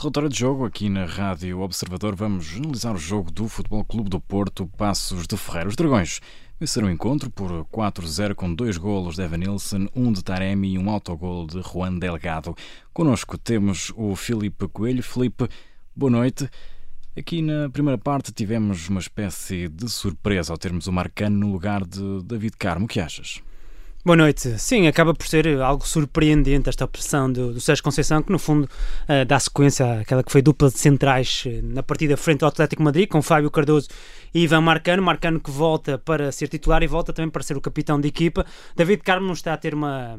relatório 0.00 0.30
de 0.30 0.38
jogo 0.38 0.64
aqui 0.64 0.88
na 0.88 1.04
Rádio 1.04 1.60
Observador. 1.60 2.16
Vamos 2.16 2.50
analisar 2.56 2.94
o 2.94 2.98
jogo 2.98 3.30
do 3.30 3.46
Futebol 3.46 3.84
Clube 3.84 4.08
do 4.08 4.18
Porto, 4.18 4.66
Passos 4.66 5.26
de 5.26 5.36
Ferreira. 5.36 5.68
Os 5.68 5.76
Dragões 5.76 6.20
venceram 6.58 6.88
o 6.88 6.90
encontro 6.90 7.28
por 7.30 7.66
4-0 7.66 8.34
com 8.34 8.54
dois 8.54 8.78
golos 8.78 9.16
de 9.16 9.22
Evanilson, 9.22 9.88
um 9.94 10.10
de 10.10 10.24
Taremi 10.24 10.72
e 10.72 10.78
um 10.78 10.88
autogol 10.88 11.46
de 11.46 11.60
Juan 11.60 11.98
Delgado. 11.98 12.56
Connosco 12.94 13.36
temos 13.36 13.92
o 13.94 14.16
Filipe 14.16 14.66
Coelho. 14.68 15.02
Filipe, 15.02 15.46
boa 15.94 16.10
noite. 16.10 16.48
Aqui 17.14 17.42
na 17.42 17.68
primeira 17.68 17.98
parte 17.98 18.32
tivemos 18.32 18.88
uma 18.88 19.00
espécie 19.00 19.68
de 19.68 19.86
surpresa 19.86 20.50
ao 20.50 20.56
termos 20.56 20.86
o 20.86 20.92
Marcano 20.92 21.36
no 21.36 21.52
lugar 21.52 21.84
de 21.84 22.22
David 22.24 22.56
Carmo. 22.56 22.86
O 22.86 22.88
que 22.88 23.00
achas? 23.00 23.42
Boa 24.02 24.16
noite. 24.16 24.58
Sim, 24.58 24.86
acaba 24.86 25.12
por 25.12 25.26
ser 25.26 25.60
algo 25.60 25.86
surpreendente 25.86 26.70
esta 26.70 26.86
opção 26.86 27.30
do, 27.30 27.52
do 27.52 27.60
Sérgio 27.60 27.84
Conceição, 27.84 28.22
que 28.22 28.32
no 28.32 28.38
fundo 28.38 28.64
uh, 28.64 29.26
dá 29.26 29.38
sequência 29.38 30.00
àquela 30.00 30.24
que 30.24 30.32
foi 30.32 30.40
dupla 30.40 30.70
de 30.70 30.78
centrais 30.78 31.44
uh, 31.44 31.60
na 31.62 31.82
partida 31.82 32.16
frente 32.16 32.42
ao 32.42 32.48
Atlético 32.48 32.82
Madrid, 32.82 33.06
com 33.06 33.20
Fábio 33.20 33.50
Cardoso 33.50 33.88
e 34.32 34.40
Ivan 34.44 34.62
Marcano. 34.62 35.02
Marcano 35.02 35.38
que 35.38 35.50
volta 35.50 35.98
para 35.98 36.32
ser 36.32 36.48
titular 36.48 36.82
e 36.82 36.86
volta 36.86 37.12
também 37.12 37.30
para 37.30 37.42
ser 37.42 37.58
o 37.58 37.60
capitão 37.60 38.00
de 38.00 38.08
equipa. 38.08 38.46
David 38.74 39.02
Carmo 39.02 39.34
está 39.34 39.52
a 39.52 39.58
ter 39.58 39.74
uma 39.74 40.18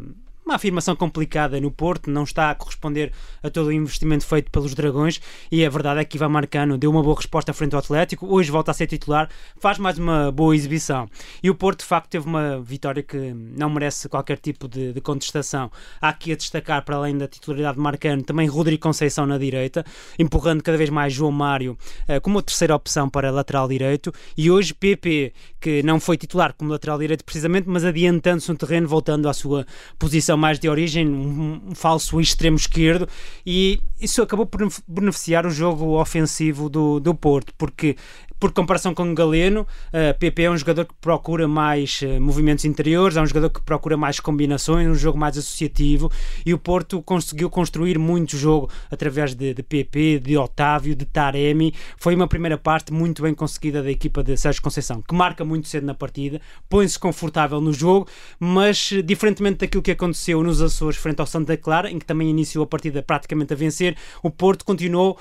uma 0.51 0.57
afirmação 0.57 0.95
complicada 0.97 1.59
no 1.61 1.71
Porto, 1.71 2.11
não 2.11 2.23
está 2.23 2.51
a 2.51 2.55
corresponder 2.55 3.13
a 3.41 3.49
todo 3.49 3.67
o 3.67 3.71
investimento 3.71 4.25
feito 4.25 4.51
pelos 4.51 4.75
Dragões 4.75 5.21
e 5.49 5.65
a 5.65 5.69
verdade 5.69 6.01
é 6.01 6.05
que 6.05 6.17
Ivan 6.17 6.27
Marcano 6.27 6.77
deu 6.77 6.91
uma 6.91 7.01
boa 7.01 7.15
resposta 7.15 7.53
frente 7.53 7.73
ao 7.73 7.79
Atlético, 7.79 8.27
hoje 8.27 8.51
volta 8.51 8.71
a 8.71 8.73
ser 8.73 8.85
titular, 8.85 9.29
faz 9.57 9.77
mais 9.77 9.97
uma 9.97 10.29
boa 10.29 10.53
exibição. 10.53 11.09
E 11.41 11.49
o 11.49 11.55
Porto, 11.55 11.79
de 11.79 11.85
facto, 11.85 12.09
teve 12.09 12.27
uma 12.27 12.59
vitória 12.59 13.01
que 13.01 13.33
não 13.33 13.69
merece 13.69 14.09
qualquer 14.09 14.37
tipo 14.39 14.67
de, 14.67 14.91
de 14.91 14.99
contestação. 14.99 15.71
Há 16.01 16.09
aqui 16.09 16.33
a 16.33 16.35
destacar, 16.35 16.83
para 16.83 16.97
além 16.97 17.17
da 17.17 17.29
titularidade 17.29 17.75
de 17.75 17.81
Marcano, 17.81 18.21
também 18.21 18.47
Rodrigo 18.47 18.83
Conceição 18.83 19.25
na 19.25 19.37
direita, 19.37 19.85
empurrando 20.19 20.61
cada 20.61 20.77
vez 20.77 20.89
mais 20.89 21.13
João 21.13 21.31
Mário 21.31 21.77
uh, 22.09 22.19
como 22.19 22.39
a 22.39 22.41
terceira 22.41 22.75
opção 22.75 23.09
para 23.09 23.31
lateral 23.31 23.69
direito 23.69 24.13
e 24.35 24.51
hoje 24.51 24.73
PP, 24.73 25.31
que 25.61 25.81
não 25.81 25.97
foi 25.97 26.17
titular 26.17 26.53
como 26.53 26.71
lateral 26.71 26.99
direito 26.99 27.23
precisamente, 27.23 27.69
mas 27.69 27.85
adiantando-se 27.85 28.49
no 28.49 28.57
terreno, 28.57 28.85
voltando 28.85 29.29
à 29.29 29.33
sua 29.33 29.65
posição 29.97 30.40
mais 30.41 30.59
de 30.59 30.67
origem, 30.67 31.07
um, 31.07 31.73
falso 31.75 32.19
extremo 32.19 32.57
esquerdo, 32.57 33.07
e 33.45 33.79
isso 33.99 34.21
acabou 34.21 34.45
por 34.45 34.67
beneficiar 34.87 35.45
o 35.45 35.51
jogo 35.51 35.99
ofensivo 35.99 36.67
do, 36.67 36.99
do 36.99 37.13
Porto, 37.13 37.53
porque 37.57 37.95
por 38.41 38.51
comparação 38.51 38.95
com 38.95 39.09
o 39.11 39.13
Galeno, 39.13 39.61
uh, 39.61 40.17
PP 40.17 40.41
é 40.41 40.49
um 40.49 40.57
jogador 40.57 40.85
que 40.85 40.95
procura 40.99 41.47
mais 41.47 42.01
uh, 42.01 42.19
movimentos 42.19 42.65
interiores, 42.65 43.15
é 43.15 43.21
um 43.21 43.25
jogador 43.27 43.51
que 43.51 43.61
procura 43.61 43.95
mais 43.95 44.19
combinações, 44.19 44.87
um 44.87 44.95
jogo 44.95 45.15
mais 45.15 45.37
associativo 45.37 46.11
e 46.43 46.51
o 46.51 46.57
Porto 46.57 47.03
conseguiu 47.03 47.51
construir 47.51 47.99
muito 47.99 48.35
jogo 48.35 48.67
através 48.89 49.35
de, 49.35 49.53
de 49.53 49.61
PP, 49.61 50.21
de 50.23 50.35
Otávio, 50.39 50.95
de 50.95 51.05
Taremi. 51.05 51.71
Foi 51.97 52.15
uma 52.15 52.27
primeira 52.27 52.57
parte 52.57 52.91
muito 52.91 53.21
bem 53.21 53.35
conseguida 53.35 53.83
da 53.83 53.91
equipa 53.91 54.23
de 54.23 54.35
Sérgio 54.35 54.63
Conceição, 54.63 55.03
que 55.03 55.13
marca 55.13 55.45
muito 55.45 55.67
cedo 55.67 55.85
na 55.85 55.93
partida, 55.93 56.41
põe-se 56.67 56.97
confortável 56.97 57.61
no 57.61 57.71
jogo, 57.71 58.07
mas 58.39 58.91
diferentemente 59.05 59.59
daquilo 59.59 59.83
que 59.83 59.91
aconteceu 59.91 60.41
nos 60.41 60.63
Açores 60.63 60.97
frente 60.97 61.19
ao 61.19 61.27
Santa 61.27 61.55
Clara, 61.57 61.91
em 61.91 61.99
que 61.99 62.05
também 62.07 62.27
iniciou 62.27 62.63
a 62.63 62.67
partida 62.67 63.03
praticamente 63.03 63.53
a 63.53 63.55
vencer, 63.55 63.95
o 64.23 64.31
Porto 64.31 64.65
continuou 64.65 65.19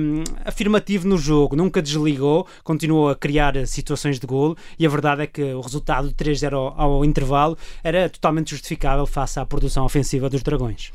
um, 0.00 0.24
afirmativo 0.42 1.06
no 1.06 1.18
jogo, 1.18 1.54
nunca 1.54 1.82
desligou, 1.82 2.46
continuou 2.62 3.10
a 3.10 3.16
criar 3.16 3.66
situações 3.66 4.18
de 4.18 4.26
golo 4.26 4.56
e 4.78 4.86
a 4.86 4.88
verdade 4.88 5.22
é 5.22 5.26
que 5.26 5.42
o 5.42 5.60
resultado 5.60 6.08
de 6.08 6.14
3-0 6.14 6.52
ao, 6.52 6.80
ao 6.80 7.04
intervalo 7.04 7.56
era 7.82 8.08
totalmente 8.08 8.50
justificável 8.50 9.06
face 9.06 9.38
à 9.38 9.46
produção 9.46 9.84
ofensiva 9.84 10.28
dos 10.28 10.42
Dragões. 10.42 10.92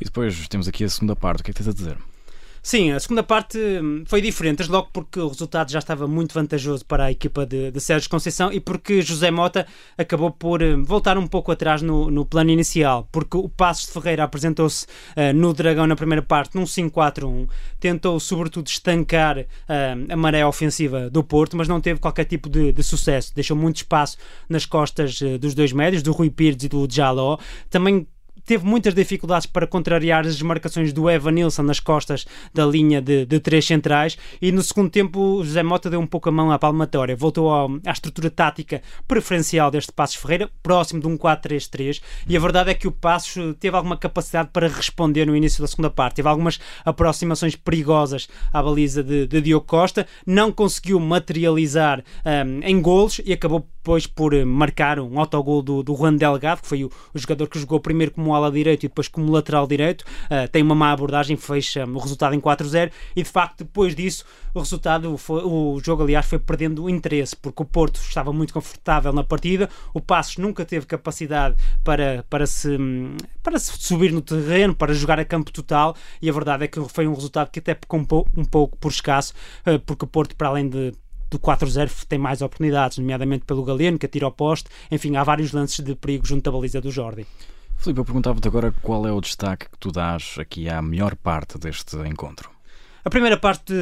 E 0.00 0.04
depois 0.04 0.48
temos 0.48 0.66
aqui 0.66 0.84
a 0.84 0.88
segunda 0.88 1.14
parte, 1.14 1.40
o 1.40 1.44
que 1.44 1.50
é 1.50 1.54
que 1.54 1.62
tens 1.62 1.68
a 1.68 1.72
dizer? 1.72 1.96
Sim, 2.62 2.92
a 2.92 3.00
segunda 3.00 3.22
parte 3.22 3.58
hum, 3.58 4.04
foi 4.06 4.20
diferente, 4.20 4.68
logo 4.70 4.90
porque 4.92 5.18
o 5.18 5.28
resultado 5.28 5.70
já 5.70 5.78
estava 5.78 6.06
muito 6.06 6.34
vantajoso 6.34 6.84
para 6.84 7.04
a 7.04 7.10
equipa 7.10 7.46
de, 7.46 7.70
de 7.70 7.80
Sérgio 7.80 8.10
Conceição 8.10 8.52
e 8.52 8.60
porque 8.60 9.00
José 9.00 9.30
Mota 9.30 9.66
acabou 9.96 10.30
por 10.30 10.62
hum, 10.62 10.84
voltar 10.84 11.16
um 11.16 11.26
pouco 11.26 11.50
atrás 11.50 11.80
no, 11.80 12.10
no 12.10 12.26
plano 12.26 12.50
inicial, 12.50 13.08
porque 13.10 13.34
o 13.36 13.48
Passos 13.48 13.86
de 13.86 13.92
Ferreira 13.92 14.24
apresentou-se 14.24 14.84
uh, 15.16 15.32
no 15.34 15.54
Dragão 15.54 15.86
na 15.86 15.96
primeira 15.96 16.22
parte, 16.22 16.54
num 16.54 16.64
5-4-1, 16.64 17.48
tentou 17.78 18.20
sobretudo 18.20 18.66
estancar 18.66 19.38
uh, 19.38 20.12
a 20.12 20.16
maré 20.16 20.44
ofensiva 20.44 21.08
do 21.08 21.24
Porto, 21.24 21.56
mas 21.56 21.66
não 21.66 21.80
teve 21.80 21.98
qualquer 21.98 22.26
tipo 22.26 22.50
de, 22.50 22.72
de 22.72 22.82
sucesso, 22.82 23.34
deixou 23.34 23.56
muito 23.56 23.76
espaço 23.76 24.18
nas 24.50 24.66
costas 24.66 25.18
uh, 25.22 25.38
dos 25.38 25.54
dois 25.54 25.72
médios, 25.72 26.02
do 26.02 26.12
Rui 26.12 26.28
Pires 26.28 26.62
e 26.62 26.68
do 26.68 26.86
Jaló, 26.90 27.38
também 27.70 28.06
teve 28.44 28.64
muitas 28.64 28.94
dificuldades 28.94 29.46
para 29.46 29.66
contrariar 29.66 30.26
as 30.26 30.40
marcações 30.42 30.92
do 30.92 31.08
Evan 31.08 31.32
Nilsson 31.32 31.62
nas 31.62 31.80
costas 31.80 32.26
da 32.52 32.64
linha 32.64 33.00
de, 33.00 33.26
de 33.26 33.40
três 33.40 33.66
centrais 33.66 34.16
e 34.40 34.52
no 34.52 34.62
segundo 34.62 34.90
tempo 34.90 35.42
José 35.44 35.62
Mota 35.62 35.90
deu 35.90 36.00
um 36.00 36.06
pouco 36.06 36.28
a 36.28 36.32
mão 36.32 36.50
à 36.50 36.58
palmatória, 36.58 37.16
voltou 37.16 37.50
ao, 37.50 37.70
à 37.86 37.92
estrutura 37.92 38.30
tática 38.30 38.82
preferencial 39.06 39.70
deste 39.70 39.92
Passos 39.92 40.16
Ferreira, 40.16 40.50
próximo 40.62 41.00
de 41.00 41.06
um 41.06 41.16
4-3-3 41.16 42.00
e 42.28 42.36
a 42.36 42.40
verdade 42.40 42.70
é 42.70 42.74
que 42.74 42.88
o 42.88 42.92
Passos 42.92 43.56
teve 43.58 43.76
alguma 43.76 43.96
capacidade 43.96 44.50
para 44.52 44.68
responder 44.68 45.26
no 45.26 45.36
início 45.36 45.60
da 45.62 45.68
segunda 45.68 45.90
parte, 45.90 46.16
teve 46.16 46.28
algumas 46.28 46.58
aproximações 46.84 47.56
perigosas 47.56 48.28
à 48.52 48.62
baliza 48.62 49.02
de, 49.02 49.26
de 49.26 49.40
Diogo 49.40 49.66
Costa, 49.66 50.06
não 50.26 50.52
conseguiu 50.52 50.98
materializar 51.00 52.02
um, 52.24 52.60
em 52.62 52.80
golos 52.80 53.20
e 53.24 53.32
acabou 53.32 53.66
depois 53.80 54.06
por 54.06 54.34
marcar 54.44 55.00
um 55.00 55.18
autogol 55.18 55.62
do, 55.62 55.82
do 55.82 55.96
Juan 55.96 56.14
Delgado, 56.14 56.60
que 56.60 56.68
foi 56.68 56.84
o, 56.84 56.90
o 57.14 57.18
jogador 57.18 57.48
que 57.48 57.58
jogou 57.58 57.80
primeiro 57.80 58.12
como 58.12 58.29
ala 58.34 58.50
direito 58.50 58.84
e 58.84 58.88
depois 58.88 59.08
como 59.08 59.30
lateral 59.32 59.66
direito, 59.66 60.02
uh, 60.02 60.48
tem 60.50 60.62
uma 60.62 60.74
má 60.74 60.92
abordagem, 60.92 61.36
fecha 61.36 61.84
o 61.84 61.98
resultado 61.98 62.34
em 62.34 62.40
4-0 62.40 62.90
e 63.14 63.22
de 63.22 63.28
facto 63.28 63.64
depois 63.64 63.94
disso 63.94 64.24
o 64.54 64.58
resultado 64.58 65.16
foi, 65.16 65.42
o 65.44 65.80
jogo 65.84 66.02
aliás 66.02 66.26
foi 66.26 66.38
perdendo 66.38 66.84
o 66.84 66.90
interesse 66.90 67.36
porque 67.36 67.62
o 67.62 67.66
Porto 67.66 68.00
estava 68.00 68.32
muito 68.32 68.52
confortável 68.52 69.12
na 69.12 69.22
partida, 69.22 69.68
o 69.94 70.00
Passos 70.00 70.36
nunca 70.38 70.64
teve 70.64 70.86
capacidade 70.86 71.56
para, 71.84 72.24
para, 72.28 72.46
se, 72.46 72.76
para 73.42 73.58
se 73.58 73.72
subir 73.78 74.12
no 74.12 74.20
terreno, 74.20 74.74
para 74.74 74.92
jogar 74.92 75.20
a 75.20 75.24
campo 75.24 75.52
total 75.52 75.94
e 76.20 76.28
a 76.28 76.32
verdade 76.32 76.64
é 76.64 76.68
que 76.68 76.80
foi 76.88 77.06
um 77.06 77.14
resultado 77.14 77.50
que 77.50 77.58
até 77.58 77.74
ficou 77.74 78.00
um 78.00 78.04
pouco, 78.04 78.30
um 78.36 78.44
pouco 78.44 78.76
por 78.76 78.90
escasso, 78.90 79.32
uh, 79.66 79.78
porque 79.80 80.04
o 80.04 80.08
Porto 80.08 80.34
para 80.36 80.48
além 80.48 80.68
de 80.68 80.92
do 81.30 81.38
4-0 81.38 82.04
tem 82.08 82.18
mais 82.18 82.42
oportunidades, 82.42 82.98
nomeadamente 82.98 83.44
pelo 83.44 83.62
Galeno, 83.62 83.98
que 83.98 84.06
atira 84.06 84.26
ao 84.26 84.32
poste. 84.32 84.68
Enfim, 84.90 85.16
há 85.16 85.22
vários 85.22 85.52
lances 85.52 85.82
de 85.82 85.94
perigo 85.94 86.26
junto 86.26 86.48
à 86.48 86.52
baliza 86.52 86.80
do 86.80 86.90
Jordi. 86.90 87.24
Filipe, 87.80 88.00
eu 88.00 88.04
perguntava-te 88.04 88.46
agora 88.46 88.74
qual 88.82 89.06
é 89.06 89.10
o 89.10 89.22
destaque 89.22 89.70
que 89.70 89.78
tu 89.78 89.90
dás 89.90 90.36
aqui 90.38 90.68
à 90.68 90.82
melhor 90.82 91.16
parte 91.16 91.58
deste 91.58 91.96
encontro. 92.06 92.50
A 93.02 93.08
primeira 93.08 93.38
parte 93.38 93.72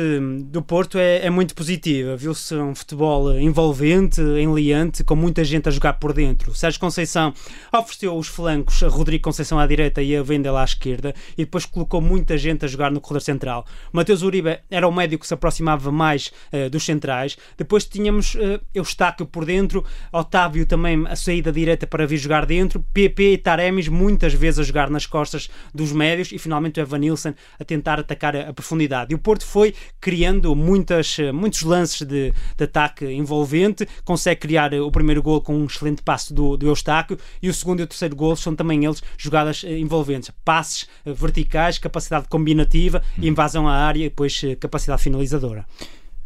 do 0.44 0.62
Porto 0.62 0.96
é, 0.96 1.26
é 1.26 1.30
muito 1.30 1.52
positiva. 1.52 2.16
Viu-se 2.16 2.54
um 2.54 2.72
futebol 2.72 3.36
envolvente, 3.36 4.20
enliante, 4.20 5.02
com 5.02 5.16
muita 5.16 5.42
gente 5.42 5.68
a 5.68 5.72
jogar 5.72 5.94
por 5.94 6.12
dentro. 6.12 6.54
Sérgio 6.54 6.78
Conceição 6.78 7.34
ofereceu 7.72 8.16
os 8.16 8.28
flancos 8.28 8.80
a 8.80 8.86
Rodrigo 8.86 9.24
Conceição 9.24 9.58
à 9.58 9.66
direita 9.66 10.00
e 10.00 10.16
a 10.16 10.22
Vendel 10.22 10.56
à 10.56 10.62
esquerda 10.62 11.12
e 11.32 11.44
depois 11.44 11.66
colocou 11.66 12.00
muita 12.00 12.38
gente 12.38 12.64
a 12.64 12.68
jogar 12.68 12.92
no 12.92 13.00
corredor 13.00 13.22
central. 13.22 13.66
Mateus 13.90 14.22
Uribe 14.22 14.60
era 14.70 14.86
o 14.86 14.92
médio 14.92 15.18
que 15.18 15.26
se 15.26 15.34
aproximava 15.34 15.90
mais 15.90 16.30
uh, 16.52 16.70
dos 16.70 16.84
centrais. 16.84 17.36
Depois 17.56 17.84
tínhamos 17.84 18.36
uh, 18.36 18.60
Eustáquio 18.72 19.26
por 19.26 19.44
dentro, 19.44 19.84
Otávio 20.12 20.64
também 20.64 21.04
a 21.08 21.16
sair 21.16 21.42
da 21.42 21.50
direita 21.50 21.88
para 21.88 22.06
vir 22.06 22.18
jogar 22.18 22.46
dentro, 22.46 22.84
PP 22.94 23.32
e 23.32 23.38
Taremis 23.38 23.88
muitas 23.88 24.32
vezes 24.32 24.60
a 24.60 24.62
jogar 24.62 24.88
nas 24.88 25.06
costas 25.06 25.50
dos 25.74 25.90
médios 25.90 26.30
e 26.30 26.38
finalmente 26.38 26.78
o 26.78 26.82
Evan 26.82 26.98
Nilsson 26.98 27.34
a 27.58 27.64
tentar 27.64 27.98
atacar 27.98 28.36
a, 28.36 28.50
a 28.50 28.52
profundidade. 28.52 29.07
E 29.08 29.14
o 29.14 29.18
Porto 29.18 29.44
foi 29.44 29.74
criando 30.00 30.54
muitas, 30.54 31.18
eh, 31.18 31.32
muitos 31.32 31.62
lances 31.62 32.06
de, 32.06 32.32
de 32.56 32.64
ataque 32.64 33.04
envolvente, 33.06 33.86
consegue 34.04 34.40
criar 34.40 34.72
eh, 34.72 34.80
o 34.80 34.90
primeiro 34.90 35.22
gol 35.22 35.40
com 35.40 35.54
um 35.54 35.64
excelente 35.64 36.02
passo 36.02 36.34
do, 36.34 36.56
do 36.56 36.66
Eustáquio 36.66 37.18
e 37.42 37.48
o 37.48 37.54
segundo 37.54 37.80
e 37.80 37.82
o 37.82 37.86
terceiro 37.86 38.14
gol 38.14 38.36
são 38.36 38.54
também 38.54 38.84
eles 38.84 39.02
jogadas 39.16 39.64
eh, 39.64 39.78
envolventes. 39.78 40.30
Passes 40.44 40.88
verticais, 41.04 41.78
capacidade 41.78 42.28
combinativa, 42.28 43.02
hum. 43.18 43.22
invasão 43.24 43.68
à 43.68 43.74
área 43.74 44.06
e 44.06 44.08
depois 44.08 44.40
capacidade 44.60 45.02
finalizadora. 45.02 45.66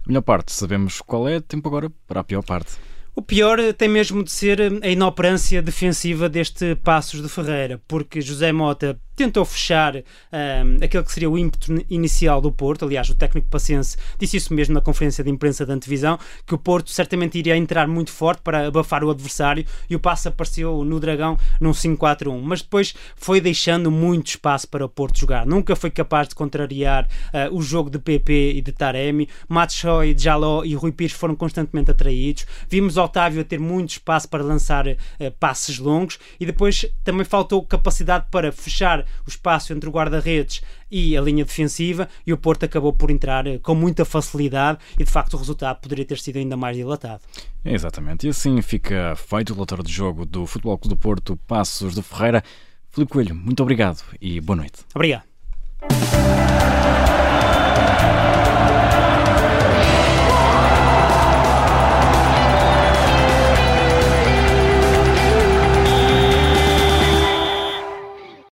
A 0.05 0.09
melhor 0.09 0.23
parte, 0.23 0.53
sabemos 0.53 1.01
qual 1.01 1.29
é, 1.29 1.41
tempo 1.41 1.69
agora 1.69 1.91
para 2.09 2.21
a 2.21 2.25
pior 2.25 2.43
parte. 2.43 2.73
O 3.15 3.21
pior 3.21 3.59
tem 3.75 3.91
mesmo 3.91 4.25
de 4.25 4.31
ser 4.33 4.59
a 4.83 4.89
inoperância 4.89 5.61
defensiva 5.61 6.31
deste 6.31 6.75
Passos 6.77 7.21
de 7.21 7.29
Ferreira, 7.29 7.79
porque 7.87 8.23
José 8.23 8.53
Mota 8.53 8.99
tentou 9.23 9.45
fechar 9.45 9.95
um, 9.97 10.85
aquele 10.85 11.05
que 11.05 11.13
seria 11.13 11.31
o 11.31 11.39
ímpeto 11.39 11.73
inicial 11.89 12.41
do 12.41 12.51
Porto. 12.51 12.85
Aliás, 12.85 13.09
o 13.09 13.15
técnico 13.15 13.49
paciense 13.49 13.97
disse 14.19 14.37
isso 14.37 14.53
mesmo 14.53 14.75
na 14.75 14.81
conferência 14.81 15.23
de 15.23 15.31
imprensa 15.31 15.65
da 15.65 15.75
antevisão, 15.75 16.19
que 16.45 16.55
o 16.55 16.59
Porto 16.59 16.91
certamente 16.91 17.39
iria 17.39 17.57
entrar 17.57 17.87
muito 17.87 18.11
forte 18.11 18.43
para 18.43 18.67
abafar 18.67 19.05
o 19.05 19.11
adversário 19.11 19.65
e 19.89 19.95
o 19.95 20.01
passo 20.01 20.29
apareceu 20.29 20.85
no 20.85 20.99
Dragão 20.99 21.39
num 21.61 21.71
5-4-1. 21.71 22.41
Mas 22.43 22.63
depois 22.63 22.95
foi 23.15 23.41
deixando 23.41 23.93
muito 23.93 24.29
espaço 24.29 24.67
para 24.67 24.85
o 24.85 24.89
Porto 24.89 25.21
jogar. 25.21 25.47
Nunca 25.47 25.77
foi 25.77 25.91
capaz 25.91 26.27
de 26.27 26.35
contrariar 26.35 27.05
uh, 27.05 27.57
o 27.57 27.63
jogo 27.63 27.91
de 27.91 28.01
PP 28.01 28.55
e 28.57 28.61
de 28.61 28.73
Taremi. 28.73 29.29
Matshoy, 29.49 30.17
Jaló 30.19 30.65
e 30.65 30.75
Rui 30.75 30.91
Pires 30.91 31.15
foram 31.15 31.37
constantemente 31.37 31.93
atraídos. 31.93 32.45
Vimos 32.69 32.97
Otávio 32.97 33.43
a 33.43 33.45
ter 33.45 33.61
muito 33.61 33.91
espaço 33.91 34.29
para 34.29 34.43
lançar 34.43 34.87
uh, 34.89 34.97
passes 35.39 35.79
longos 35.79 36.19
e 36.41 36.47
depois 36.47 36.85
também 37.05 37.25
faltou 37.25 37.63
capacidade 37.65 38.27
para 38.33 38.51
fechar 38.51 39.05
o 39.27 39.29
espaço 39.29 39.73
entre 39.73 39.89
o 39.89 39.93
guarda-redes 39.93 40.63
e 40.91 41.17
a 41.17 41.21
linha 41.21 41.45
defensiva 41.45 42.09
e 42.27 42.33
o 42.33 42.37
Porto 42.39 42.65
acabou 42.65 42.93
por 42.93 43.11
entrar 43.11 43.47
eh, 43.47 43.59
com 43.59 43.75
muita 43.75 44.05
facilidade 44.05 44.79
e 44.99 45.05
de 45.05 45.11
facto 45.11 45.35
o 45.35 45.37
resultado 45.39 45.81
poderia 45.81 46.05
ter 46.05 46.19
sido 46.19 46.39
ainda 46.39 46.57
mais 46.57 46.77
dilatado. 46.77 47.23
exatamente, 47.65 48.27
e 48.27 48.31
assim 48.31 48.61
fica 48.63 49.15
feito 49.17 49.51
o 49.51 49.55
relatório 49.55 49.85
de 49.85 49.93
jogo 49.93 50.25
do 50.25 50.47
Futebol 50.47 50.79
Clube 50.79 50.95
do 50.95 50.99
Porto 50.99 51.37
Passos 51.47 51.95
de 51.95 52.03
Ferreira. 52.03 52.43
Filipe 52.91 53.13
Coelho, 53.13 53.35
muito 53.35 53.63
obrigado 53.63 54.03
e 54.21 54.41
boa 54.41 54.57
noite. 54.57 54.81
Obrigado. 54.95 55.25